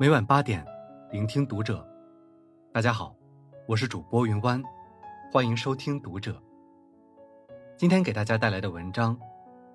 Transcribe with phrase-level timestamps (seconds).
[0.00, 0.64] 每晚八点，
[1.10, 1.86] 聆听读者。
[2.72, 3.14] 大家好，
[3.68, 4.60] 我是主播云湾，
[5.30, 6.42] 欢迎收听读者。
[7.76, 9.16] 今天给大家带来的文章，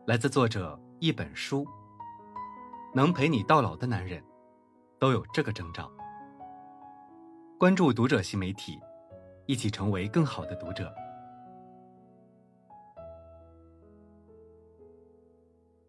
[0.06, 1.66] 来自作者一本书。
[2.96, 4.22] 能陪你到老的男人，
[5.00, 5.90] 都有这个征兆。
[7.60, 8.80] 关注读者新媒体，
[9.46, 10.92] 一起成为更好的读者。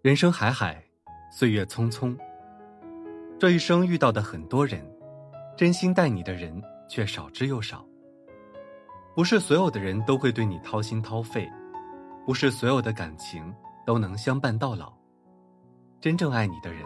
[0.02, 0.84] 人生海海，
[1.32, 2.16] 岁月匆匆。
[3.38, 4.84] 这一生遇到的很多人，
[5.56, 7.86] 真心待你的人却少之又少。
[9.14, 11.48] 不是所有的人都会对你掏心掏肺，
[12.26, 13.54] 不是所有的感情
[13.86, 14.92] 都能相伴到老。
[16.00, 16.84] 真正爱你的人，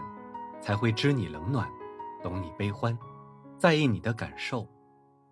[0.60, 1.66] 才会知你冷暖，
[2.22, 2.96] 懂你悲欢，
[3.56, 4.68] 在意你的感受，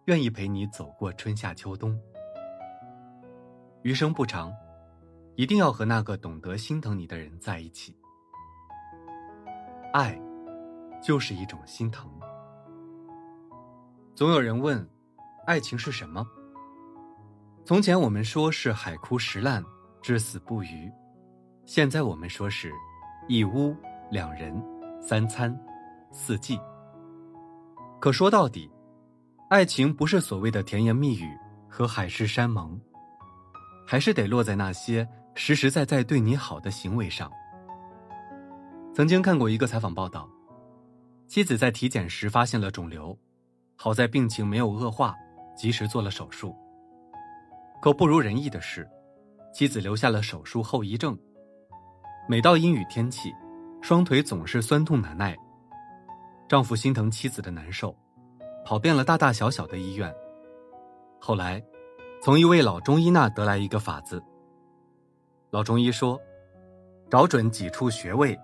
[0.07, 2.01] 愿意陪你走过春夏秋冬。
[3.83, 4.51] 余生不长，
[5.37, 7.95] 一定要和那个懂得心疼你的人在一起。
[9.93, 10.19] 爱。
[11.03, 12.11] 就是一种心疼。
[14.15, 14.87] 总有人问，
[15.47, 16.27] 爱情是什么？
[17.65, 19.65] 从前我们说是海枯石烂，
[20.03, 20.91] 至死不渝；
[21.65, 22.73] 现在我们说是，
[23.29, 23.75] 一屋
[24.11, 24.63] 两人，
[25.01, 25.59] 三餐
[26.11, 26.61] 四季。
[27.99, 28.71] 可说到底，
[29.49, 31.31] 爱情不是所谓的甜言蜜语
[31.69, 32.79] 和海誓山盟，
[33.87, 37.31] 还是得落在那些实实在在对你好的行为上。
[38.93, 40.29] 曾经看过一个采访报道。
[41.31, 43.17] 妻子在体检时发现了肿瘤，
[43.77, 45.15] 好在病情没有恶化，
[45.57, 46.53] 及时做了手术。
[47.81, 48.85] 可不如人意的是，
[49.55, 51.17] 妻子留下了手术后遗症。
[52.29, 53.33] 每到阴雨天气，
[53.81, 55.37] 双腿总是酸痛难耐。
[56.49, 57.97] 丈夫心疼妻子的难受，
[58.65, 60.13] 跑遍了大大小小的医院。
[61.21, 61.63] 后来，
[62.21, 64.21] 从一位老中医那得来一个法子。
[65.51, 66.21] 老中医说
[67.09, 68.37] ：“找准几处穴位，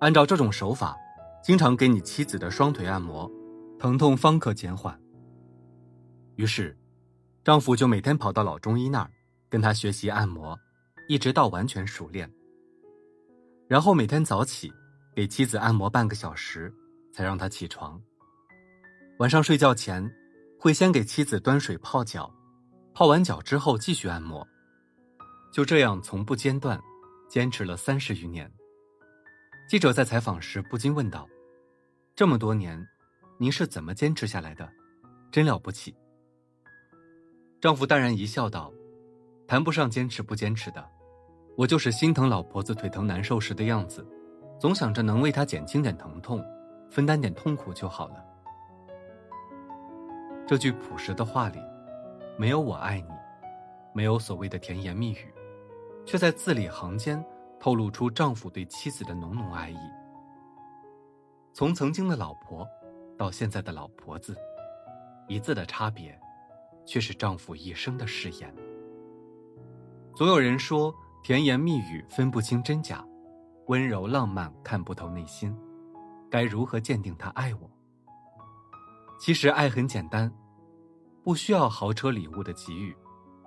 [0.00, 0.96] 按照这种手法。”
[1.42, 3.28] 经常给你妻子的双腿按摩，
[3.76, 4.96] 疼痛方可减缓。
[6.36, 6.78] 于是，
[7.42, 9.10] 丈夫就每天跑到老中医那儿，
[9.50, 10.56] 跟他学习按摩，
[11.08, 12.32] 一直到完全熟练。
[13.66, 14.72] 然后每天早起，
[15.16, 16.72] 给妻子按摩半个小时，
[17.12, 18.00] 才让她起床。
[19.18, 20.08] 晚上睡觉前，
[20.60, 22.32] 会先给妻子端水泡脚，
[22.94, 24.46] 泡完脚之后继续按摩。
[25.52, 26.80] 就这样从不间断，
[27.28, 28.48] 坚持了三十余年。
[29.68, 31.26] 记者在采访时不禁问道
[32.14, 32.86] ：“这么多年，
[33.38, 34.68] 您是怎么坚持下来的？
[35.30, 35.94] 真了不起。”
[37.58, 38.70] 丈夫淡然一笑道
[39.48, 40.86] ：“谈不上坚持不坚持的，
[41.56, 44.06] 我就是心疼老婆子腿疼难受时的样子，
[44.58, 46.44] 总想着能为她减轻点疼痛，
[46.90, 48.22] 分担点痛苦就好了。”
[50.46, 51.58] 这句朴实的话里，
[52.36, 53.08] 没有我爱你，
[53.94, 55.32] 没有所谓的甜言蜜语，
[56.04, 57.24] 却在字里行间。
[57.62, 59.78] 透露出丈夫对妻子的浓浓爱意。
[61.52, 62.66] 从曾经的老婆，
[63.16, 64.36] 到现在的老婆子，
[65.28, 66.20] 一字的差别，
[66.84, 68.52] 却是丈夫一生的誓言。
[70.16, 70.92] 总有人说
[71.22, 73.06] 甜言蜜语分不清真假，
[73.68, 75.56] 温柔浪漫看不透内心，
[76.28, 77.70] 该如何鉴定他爱我？
[79.20, 80.28] 其实爱很简单，
[81.22, 82.92] 不需要豪车礼物的给予，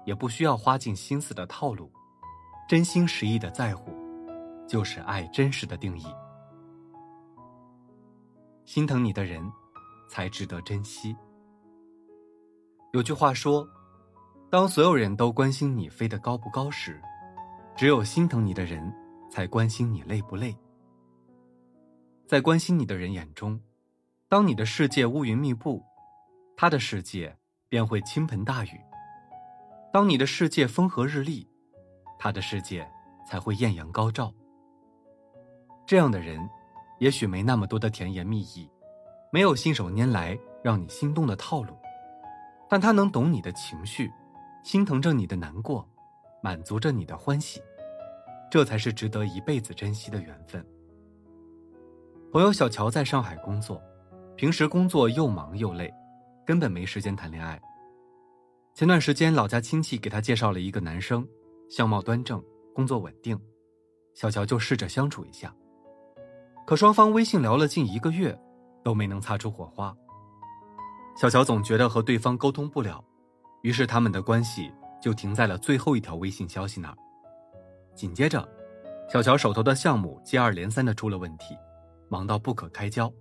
[0.05, 1.91] 也不需要花尽心思的套路，
[2.65, 4.04] 真心实意的在乎。
[4.67, 6.05] 就是爱真实的定义。
[8.65, 9.43] 心疼你的人，
[10.09, 11.15] 才值得珍惜。
[12.93, 13.67] 有句话说
[14.49, 16.99] ：“当所有人都关心你飞得高不高时，
[17.75, 18.91] 只有心疼你的人，
[19.29, 20.55] 才关心你累不累。”
[22.25, 23.59] 在关心你的人眼中，
[24.27, 25.83] 当你的世界乌云密布，
[26.57, 27.37] 他的世界
[27.69, 28.79] 便会倾盆大雨；
[29.93, 31.47] 当你的世界风和日丽，
[32.17, 32.89] 他的世界
[33.27, 34.33] 才会艳阳高照。
[35.85, 36.50] 这样的人，
[37.00, 38.68] 也许没那么多的甜言蜜语，
[39.31, 41.78] 没有信手拈来让你心动的套路，
[42.68, 44.12] 但他能懂你的情绪，
[44.63, 45.88] 心疼着你的难过，
[46.41, 47.62] 满足着你的欢喜，
[48.50, 50.65] 这才是值得一辈子珍惜的缘分。
[52.31, 53.80] 朋友小乔在上海工作，
[54.36, 55.94] 平时工作又忙又累，
[56.45, 57.62] 根本没时间谈恋爱。
[58.74, 61.25] 前段时间老家亲戚给他介绍了一个男生，
[61.69, 62.44] 相貌端正，
[62.74, 63.39] 工作稳定，
[64.15, 65.56] 小乔就试着相处一下。
[66.65, 68.35] 可双方微信聊了近一个月，
[68.83, 69.95] 都没能擦出火花。
[71.15, 73.03] 小乔总觉得和对方沟通不了，
[73.62, 76.97] 于是他们的关系就停在了最后一条微信消息那儿。
[77.94, 78.47] 紧接着，
[79.07, 81.56] 小乔手头的项目接二连三的出了问题，
[82.09, 83.11] 忙到不可开交。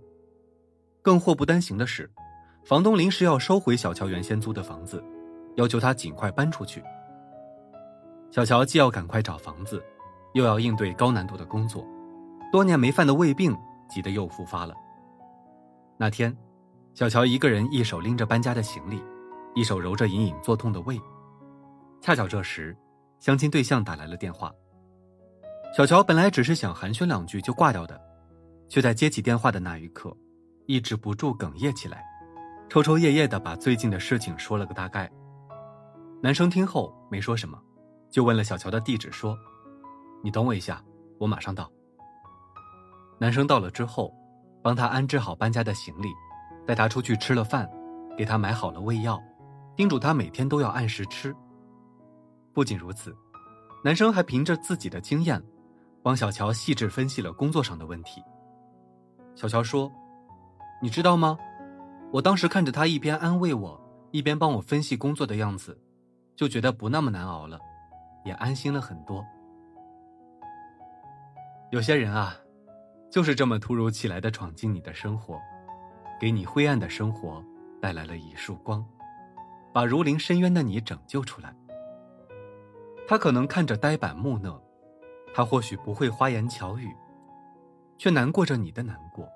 [1.03, 2.11] 更祸不单行的是，
[2.65, 5.05] 房东临时要收回小乔原先租的房子，
[5.57, 6.83] 要求他尽快搬出去。
[8.31, 9.85] 小乔既要赶快找房子，
[10.33, 11.87] 又要应对高难度的工作。
[12.51, 13.57] 多年没犯的胃病，
[13.89, 14.75] 急得又复发了。
[15.97, 16.37] 那天，
[16.95, 19.03] 小乔一个人一手拎着搬家的行李，
[19.55, 21.01] 一手揉着隐隐作痛的胃。
[22.01, 22.77] 恰巧这时，
[23.19, 24.53] 相亲对象打来了电话。
[25.77, 28.01] 小乔本来只是想寒暄两句就挂掉的，
[28.69, 30.17] 却在接起电话的那一刻，
[30.67, 32.05] 抑制不住哽咽起来，
[32.69, 35.11] 抽抽噎噎的把最近的事情说了个大概。
[36.23, 37.61] 男生听后没说什么，
[38.11, 39.37] 就问了小乔的地址，说
[40.23, 40.83] ：“你等我一下，
[41.19, 41.71] 我马上到。”
[43.19, 44.13] 男生到了之后。
[44.63, 46.09] 帮他安置好搬家的行李，
[46.67, 47.71] 带他出去吃了饭，
[48.17, 49.23] 给他买好了胃药，
[49.77, 51.37] 叮嘱他每天都要按时吃。
[52.55, 53.15] 不仅如此，
[53.85, 55.39] 男生还凭着自己的经验，
[56.03, 58.25] 帮小乔细致分析了工作上的问题。
[59.35, 59.93] 小乔说
[60.81, 61.37] ：“你知道吗？
[62.11, 63.79] 我当时看着他一边安慰我，
[64.13, 65.79] 一边帮我分析工作的样子，
[66.35, 67.59] 就觉得不那么难熬了，
[68.25, 69.23] 也安心了很多。
[71.71, 72.35] 有些人啊。”
[73.15, 75.41] 就是这么突如其来的闯进你的生活，
[76.21, 77.41] 给你灰暗的生活
[77.81, 78.85] 带来了一束光，
[79.73, 81.55] 把如临深渊的你拯救出来。
[83.07, 84.61] 他可能看着呆板木讷，
[85.33, 86.93] 他或许不会花言巧语，
[87.97, 89.29] 却难过着你的难过，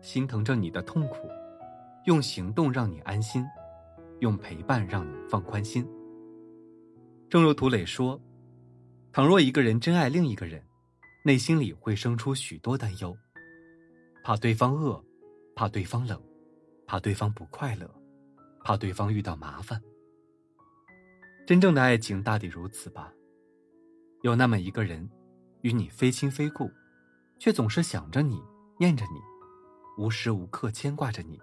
[0.00, 1.28] 心疼着你的痛苦，
[2.04, 3.44] 用行动让你安心，
[4.20, 5.84] 用陪伴让你放宽心。
[7.28, 8.20] 正如涂磊说
[9.10, 10.62] ：“倘若一个人真爱另一个人。”
[11.26, 13.18] 内心里会生出许多担忧，
[14.22, 15.04] 怕对方饿，
[15.56, 16.22] 怕对方冷，
[16.86, 17.92] 怕对方不快乐，
[18.62, 19.82] 怕对方遇到麻烦。
[21.44, 23.12] 真正的爱情大抵如此吧，
[24.22, 25.10] 有那么一个人，
[25.62, 26.70] 与你非亲非故，
[27.40, 28.40] 却总是想着你，
[28.78, 29.18] 念着你，
[30.00, 31.40] 无时无刻牵挂着你。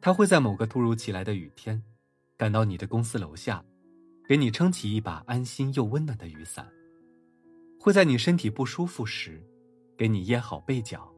[0.00, 1.82] 他会在某个突如其来的雨天，
[2.38, 3.62] 赶到你的公司楼下，
[4.26, 6.66] 给你撑起一把安心又温暖的雨伞。
[7.86, 9.40] 会在你身体不舒服时，
[9.96, 11.08] 给你掖好被角，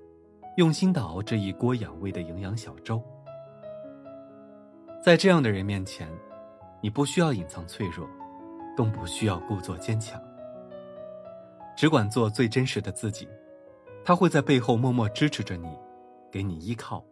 [0.58, 3.02] 用心的熬这一锅养胃的营养小粥。
[5.02, 6.06] 在这样的人面前，
[6.82, 8.06] 你不需要隐藏脆弱，
[8.76, 10.22] 更不需要故作坚强，
[11.74, 13.26] 只管做最真实的自己。
[14.04, 15.74] 他会在背后默默支持着你，
[16.30, 17.02] 给你依靠，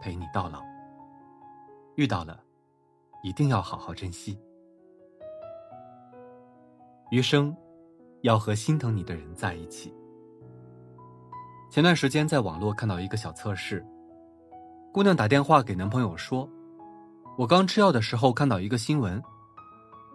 [0.00, 0.62] 陪你到老。
[1.96, 2.40] 遇到了，
[3.24, 4.38] 一定要好好珍惜。
[7.10, 7.52] 余生。
[8.22, 9.94] 要和心疼你的人在一起。
[11.70, 13.84] 前段时间在网络看到一个小测试，
[14.92, 16.48] 姑娘打电话给男朋友说
[17.38, 19.22] ：“我刚吃药的时候看到一个新闻。”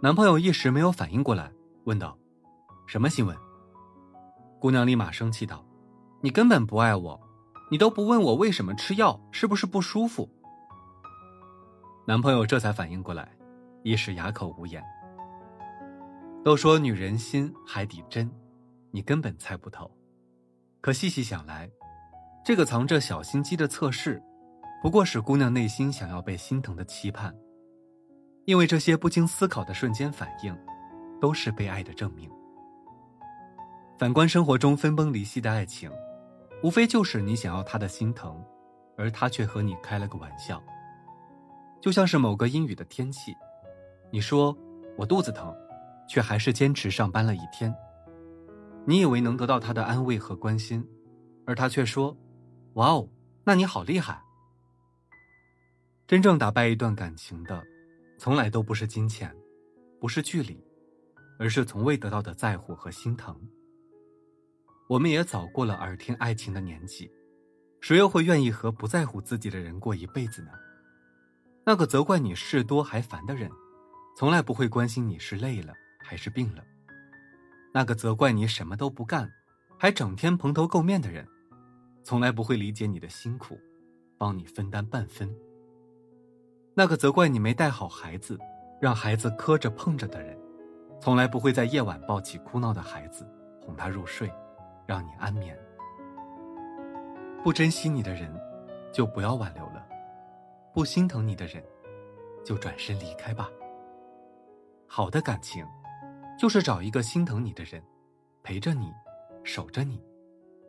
[0.02, 1.52] 男朋友一时没有反应过来，
[1.86, 2.18] 问道
[2.86, 3.36] ：“什么新闻？”
[4.62, 5.66] 姑娘立马生气道
[6.22, 7.20] ：“你根本不爱我，
[7.70, 10.30] 你都不问我为什么吃药，是不是不舒服？”
[12.06, 13.30] 男朋友这才反应过来，
[13.84, 14.82] 一时哑口无言。
[16.48, 18.32] 都说女人心海底针，
[18.92, 19.92] 你根本猜不透。
[20.80, 21.70] 可细细想来，
[22.42, 24.24] 这个藏着小心机的测试，
[24.82, 27.36] 不过是姑娘内心想要被心疼的期盼。
[28.46, 30.58] 因为这些不经思考的瞬间反应，
[31.20, 32.32] 都是被爱的证明。
[34.00, 35.92] 反观生活中分崩离析的爱情，
[36.64, 38.42] 无非就是你想要他的心疼，
[38.96, 40.64] 而他却和你开了个玩笑。
[41.82, 43.36] 就像是某个阴雨的天气，
[44.10, 44.58] 你说
[44.98, 45.54] 我肚子疼。
[46.08, 47.74] 却还是坚持上班了一天。
[48.86, 50.86] 你以为能得到他的安慰和关心，
[51.46, 52.16] 而他却说
[52.76, 53.10] ：“哇哦，
[53.44, 54.22] 那你好厉害。”
[56.08, 57.62] 真正打败一段感情的，
[58.18, 59.36] 从来都不是金钱，
[60.00, 60.58] 不是距离，
[61.38, 63.38] 而是从未得到的在乎和心疼。
[64.88, 67.12] 我们也早过了耳听爱情的年纪，
[67.82, 70.52] 谁又会愿意和不在乎自己的人过一辈子呢？
[71.66, 73.52] 那个责怪你事多还烦的人，
[74.16, 75.74] 从来不会关心你是累了。
[76.08, 76.64] 还是病了。
[77.74, 79.30] 那个责怪你什么都不干，
[79.78, 81.28] 还整天蓬头垢面的人，
[82.02, 83.60] 从来不会理解你的辛苦，
[84.18, 85.30] 帮你分担半分。
[86.74, 88.40] 那个责怪你没带好孩子，
[88.80, 90.40] 让孩子磕着碰着的人，
[91.02, 93.30] 从来不会在夜晚抱起哭闹的孩子，
[93.62, 94.32] 哄他入睡，
[94.86, 95.60] 让你安眠。
[97.44, 98.34] 不珍惜你的人，
[98.94, 99.86] 就不要挽留了；
[100.74, 101.62] 不心疼你的人，
[102.46, 103.50] 就转身离开吧。
[104.88, 105.66] 好的感情。
[106.38, 107.82] 就是找一个心疼你的人，
[108.44, 108.94] 陪着你，
[109.44, 110.00] 守着你，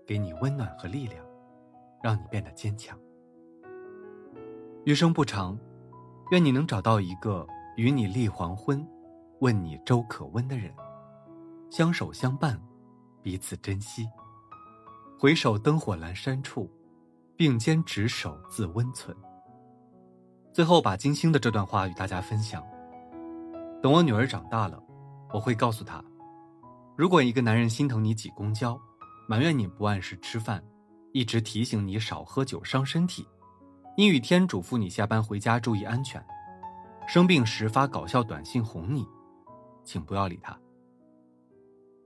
[0.06, 1.22] 给你温暖和力量，
[2.02, 2.98] 让你变得坚强。
[4.84, 5.58] 余生不长，
[6.30, 7.46] 愿你能找到一个
[7.76, 8.82] 与你立黄昏，
[9.40, 10.72] 问你粥可温的人，
[11.70, 12.58] 相守相伴，
[13.22, 14.08] 彼此珍惜。
[15.18, 16.70] 回首灯火阑珊处，
[17.36, 19.14] 并肩执手自温存。
[20.50, 22.64] 最后，把金星的这段话与大家分享：
[23.82, 24.82] 等我女儿长大了。
[25.32, 26.02] 我会告诉他，
[26.96, 28.80] 如果一个男人心疼你挤公交，
[29.28, 30.64] 埋怨你不按时吃饭，
[31.12, 33.26] 一直提醒你少喝酒伤身体，
[33.96, 36.24] 阴雨天嘱咐你下班回家注意安全，
[37.06, 39.06] 生病时发搞笑短信哄你，
[39.84, 40.58] 请不要理他。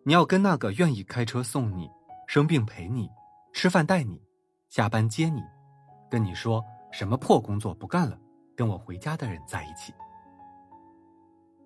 [0.04, 1.88] 你要跟那个愿意开车送你、
[2.26, 3.08] 生病陪你、
[3.52, 4.20] 吃饭带你、
[4.68, 5.40] 下班接你、
[6.10, 6.60] 跟你说
[6.90, 8.18] 什么破工作不干了，
[8.56, 9.94] 跟我回家的人在一起。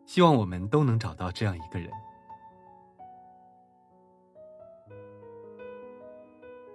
[0.06, 1.90] 希望我们都能找到这样一个人。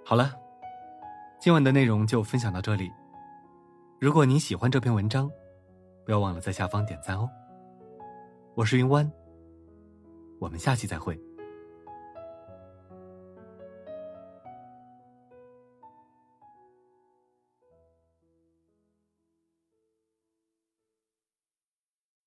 [0.05, 0.35] 好了，
[1.39, 2.91] 今晚的内容就分享到这里。
[3.99, 5.31] 如果您喜欢这篇文章，
[6.05, 7.29] 不要忘了在下方点赞哦。
[8.53, 9.09] 我是云湾，
[10.39, 11.17] 我们下期再会。